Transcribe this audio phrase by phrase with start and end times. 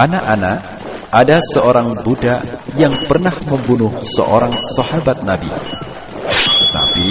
[0.00, 0.58] Anak-anak,
[1.12, 2.40] ada seorang budak
[2.80, 5.52] yang pernah membunuh seorang sahabat Nabi.
[6.40, 7.08] Tetapi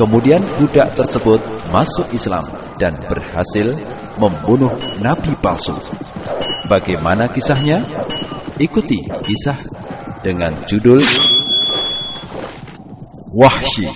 [0.00, 2.46] kemudian budak tersebut masuk Islam
[2.80, 3.76] dan berhasil
[4.16, 4.70] membunuh
[5.02, 5.74] nabi palsu.
[6.70, 7.82] Bagaimana kisahnya?
[8.54, 9.58] Ikuti kisah
[10.22, 11.02] dengan judul
[13.34, 13.90] Wahsy,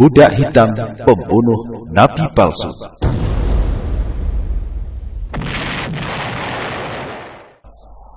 [0.00, 0.72] budak hitam
[1.04, 2.72] pembunuh nabi palsu.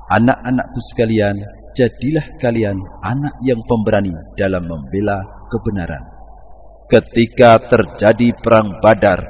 [0.09, 1.37] Anak-anakku sekalian,
[1.77, 5.21] jadilah kalian anak yang pemberani dalam membela
[5.53, 6.01] kebenaran.
[6.89, 9.21] Ketika terjadi perang Badar,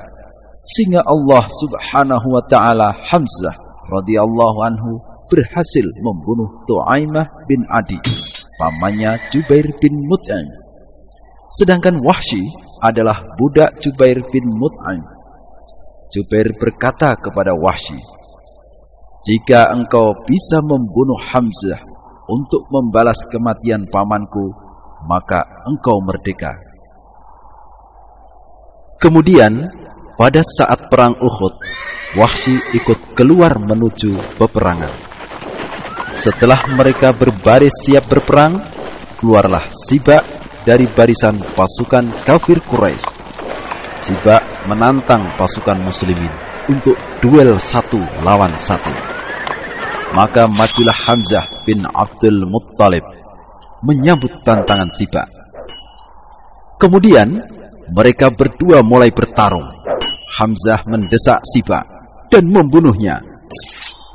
[0.64, 3.56] sehingga Allah Subhanahu wa taala Hamzah
[3.92, 4.92] radhiyallahu anhu
[5.28, 8.00] berhasil membunuh Tuaimah bin Adi,
[8.56, 10.48] pamannya Jubair bin Mut'im.
[11.60, 12.48] Sedangkan Wahsy
[12.80, 15.04] adalah budak Jubair bin Mut'im.
[16.16, 18.00] Jubair berkata kepada Wahsy,
[19.20, 21.84] jika engkau bisa membunuh Hamzah
[22.32, 24.56] untuk membalas kematian pamanku,
[25.12, 26.56] maka engkau merdeka.
[29.00, 29.68] Kemudian,
[30.16, 31.56] pada saat perang Uhud,
[32.16, 34.92] Wahsy ikut keluar menuju peperangan.
[36.16, 38.56] Setelah mereka berbaris siap berperang,
[39.20, 40.24] keluarlah Sibak
[40.68, 43.08] dari barisan pasukan kafir Quraisy.
[44.04, 48.94] Sibak menantang pasukan muslimin untuk duel satu lawan satu.
[50.14, 53.06] Maka majulah Hamzah bin Abdul Muttalib
[53.86, 55.26] menyambut tantangan Siba.
[56.78, 57.30] Kemudian
[57.90, 59.66] mereka berdua mulai bertarung.
[60.40, 61.82] Hamzah mendesak Siba
[62.30, 63.20] dan membunuhnya.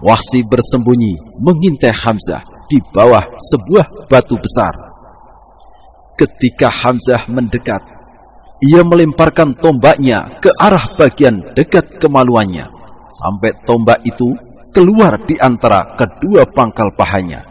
[0.03, 4.75] Wahsi bersembunyi mengintai Hamzah di bawah sebuah batu besar.
[6.19, 7.83] Ketika Hamzah mendekat,
[8.63, 12.71] ia melemparkan tombaknya ke arah bagian dekat kemaluannya,
[13.11, 14.31] sampai tombak itu
[14.75, 17.47] keluar di antara kedua pangkal pahanya.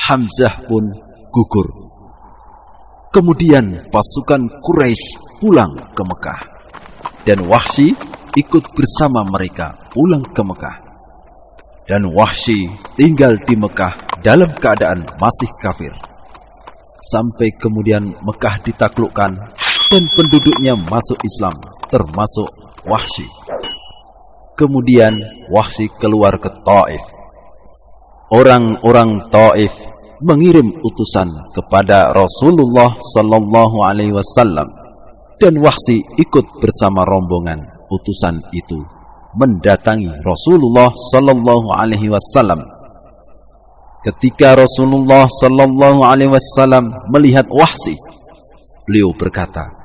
[0.00, 0.88] Hamzah pun
[1.28, 1.68] gugur.
[3.12, 6.40] Kemudian pasukan Quraisy pulang ke Mekah.
[7.26, 7.92] Dan Wahsy
[8.32, 10.76] ikut bersama mereka pulang ke Mekah.
[11.84, 15.92] Dan Wahsy tinggal di Mekah dalam keadaan masih kafir.
[16.96, 19.32] Sampai kemudian Mekah ditaklukkan
[19.90, 21.54] dan penduduknya masuk Islam,
[21.90, 22.46] termasuk
[22.86, 23.26] Wahsy.
[24.54, 25.12] Kemudian
[25.50, 27.02] Wahsy keluar ke Taif.
[28.30, 29.74] Orang-orang Taif
[30.22, 34.68] mengirim utusan kepada Rasulullah sallallahu alaihi wasallam
[35.40, 38.78] dan Wahsy ikut bersama rombongan utusan itu
[39.34, 42.60] mendatangi Rasulullah sallallahu alaihi wasallam.
[44.06, 47.96] Ketika Rasulullah sallallahu alaihi wasallam melihat Wahsy,
[48.84, 49.79] beliau berkata,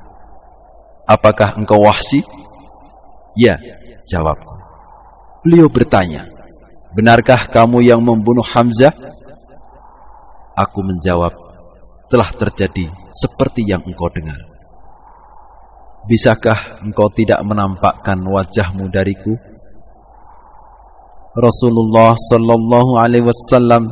[1.06, 2.26] "Apakah engkau Wahsy?"
[3.38, 3.56] "Ya,"
[4.10, 4.54] jawabku.
[5.46, 6.26] Beliau bertanya,
[6.92, 8.92] "Benarkah kamu yang membunuh Hamzah?"
[10.58, 11.32] Aku menjawab,
[12.10, 14.56] "Telah terjadi seperti yang engkau dengar."
[16.06, 19.34] Bisakah engkau tidak menampakkan wajahmu dariku?
[21.34, 23.90] Rasulullah Sallallahu Alaihi Wasallam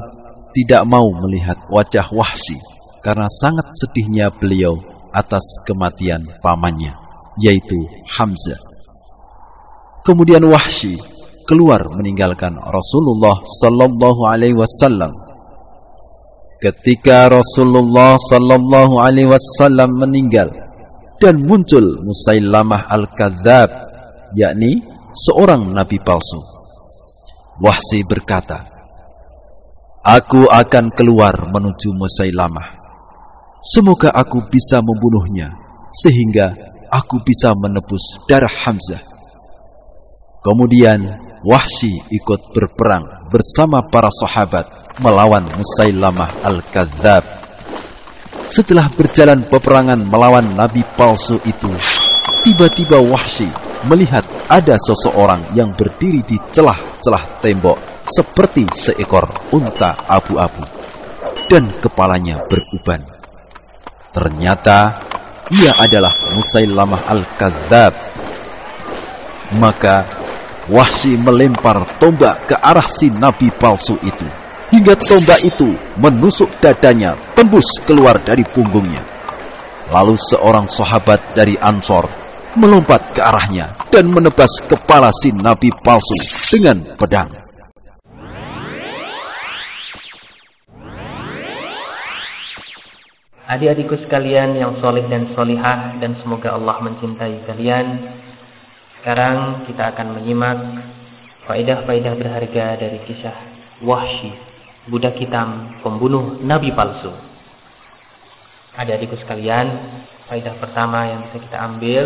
[0.54, 2.56] tidak mau melihat wajah Wahsy
[3.02, 4.78] karena sangat sedihnya beliau
[5.12, 6.94] atas kematian pamannya,
[7.40, 7.78] yaitu
[8.18, 8.60] Hamzah.
[10.04, 11.00] Kemudian Wahsy
[11.48, 15.12] keluar meninggalkan Rasulullah Sallallahu Alaihi Wasallam.
[16.60, 20.48] Ketika Rasulullah Sallallahu Alaihi Wasallam meninggal
[21.20, 23.70] dan muncul Musailamah al-Kadzab,
[24.36, 24.82] yakni
[25.14, 26.40] seorang nabi palsu.
[27.62, 28.66] Wahsi berkata,
[30.04, 32.76] Aku akan keluar menuju Musailamah.
[33.64, 35.48] Semoga aku bisa membunuhnya,
[35.96, 36.52] sehingga
[36.94, 39.02] aku bisa menebus darah Hamzah.
[40.46, 41.02] Kemudian
[41.42, 47.24] Wahsy ikut berperang bersama para sahabat melawan Musailamah al-Kadzab.
[48.46, 51.68] Setelah berjalan peperangan melawan nabi palsu itu,
[52.46, 53.50] tiba-tiba Wahsy
[53.90, 60.64] melihat ada seseorang yang berdiri di celah-celah tembok seperti seekor unta abu-abu
[61.48, 63.04] dan kepalanya beruban.
[64.12, 64.78] Ternyata
[65.52, 67.94] ia adalah Musailamah al-Kadzab.
[69.60, 69.96] Maka
[70.64, 74.24] Wahsy melempar tombak ke arah si nabi palsu itu
[74.72, 79.04] hingga tombak itu menusuk dadanya tembus keluar dari punggungnya.
[79.92, 82.08] Lalu seorang sahabat dari Ansor
[82.56, 86.16] melompat ke arahnya dan menebas kepala si nabi palsu
[86.48, 87.43] dengan pedang.
[93.44, 97.86] Adik-adikku sekalian yang soleh dan solihah dan semoga Allah mencintai kalian.
[98.96, 100.58] Sekarang kita akan menyimak
[101.44, 103.36] faedah-faedah berharga dari kisah
[103.84, 104.32] Wahsy,
[104.88, 107.12] budak hitam, pembunuh nabi palsu.
[108.80, 109.66] Adik-adikku sekalian,
[110.24, 112.04] faedah pertama yang bisa kita ambil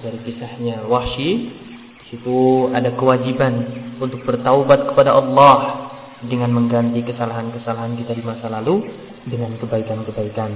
[0.00, 1.52] dari kisahnya Wahsy,
[2.00, 3.52] di situ ada kewajiban
[4.00, 5.84] untuk bertaubat kepada Allah
[6.24, 10.50] dengan mengganti kesalahan-kesalahan kita di masa lalu dengan kebaikan-kebaikan.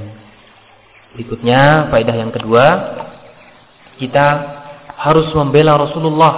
[1.15, 2.65] Berikutnya, faedah yang kedua,
[3.97, 4.27] kita
[4.97, 6.35] harus membela Rasulullah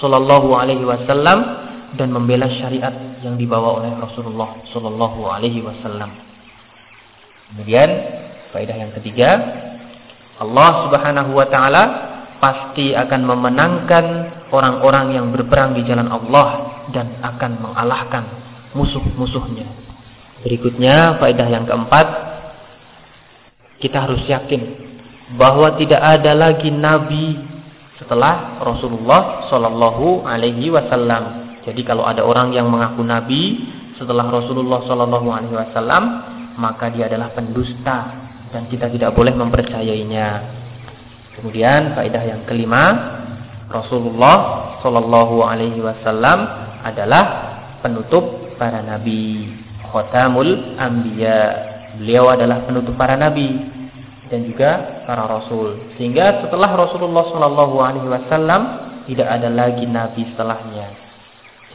[0.00, 1.38] Shallallahu Alaihi Wasallam
[1.96, 6.10] dan membela syariat yang dibawa oleh Rasulullah Shallallahu Alaihi Wasallam.
[7.52, 7.88] Kemudian
[8.56, 9.30] faedah yang ketiga,
[10.40, 11.84] Allah Subhanahu Wa Taala
[12.42, 14.04] pasti akan memenangkan
[14.50, 16.48] orang-orang yang berperang di jalan Allah
[16.90, 18.24] dan akan mengalahkan
[18.74, 19.81] musuh-musuhnya.
[20.42, 22.06] Berikutnya faedah yang keempat,
[23.78, 24.62] kita harus yakin
[25.38, 27.38] bahwa tidak ada lagi nabi
[27.98, 31.56] setelah Rasulullah Shallallahu Alaihi Wasallam.
[31.62, 33.62] Jadi kalau ada orang yang mengaku nabi
[33.94, 36.04] setelah Rasulullah Shallallahu Alaihi Wasallam,
[36.58, 37.98] maka dia adalah pendusta
[38.50, 40.28] dan kita tidak boleh mempercayainya.
[41.38, 42.82] Kemudian faedah yang kelima,
[43.70, 44.36] Rasulullah
[44.82, 46.38] Shallallahu Alaihi Wasallam
[46.82, 47.24] adalah
[47.80, 49.48] penutup para nabi,
[49.92, 51.70] khotamul Ambiya.
[52.00, 53.52] Beliau adalah penutup para nabi
[54.32, 55.92] dan juga para rasul.
[56.00, 58.62] Sehingga setelah Rasulullah Shallallahu Alaihi Wasallam
[59.04, 60.88] tidak ada lagi nabi setelahnya.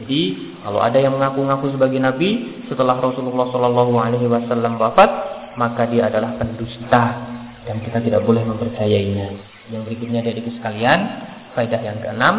[0.02, 0.22] Jadi
[0.66, 5.10] kalau ada yang mengaku-ngaku sebagai nabi setelah Rasulullah Shallallahu Alaihi Wasallam wafat,
[5.54, 7.02] maka dia adalah pendusta
[7.62, 9.38] dan kita tidak boleh mempercayainya.
[9.70, 10.98] Yang berikutnya dari sekalian,
[11.54, 12.34] faedah yang keenam,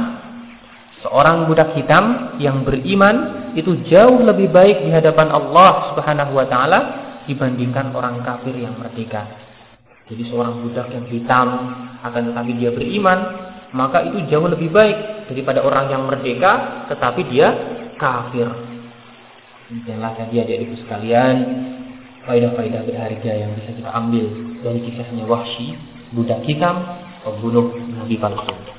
[1.06, 6.80] seorang budak hitam yang beriman itu jauh lebih baik di hadapan Allah Subhanahu wa taala
[7.26, 9.26] dibandingkan orang kafir yang merdeka.
[10.10, 11.48] Jadi seorang budak yang hitam
[12.02, 13.20] akan tetapi dia beriman,
[13.78, 17.48] maka itu jauh lebih baik daripada orang yang merdeka tetapi dia
[18.02, 18.50] kafir.
[19.70, 21.36] Inilah tadi adik-adikku sekalian
[22.26, 24.26] faidah-faidah berharga yang bisa kita ambil
[24.66, 25.78] dari kisahnya Wahsy,
[26.18, 26.82] budak hitam,
[27.22, 28.79] pembunuh nabi palsu.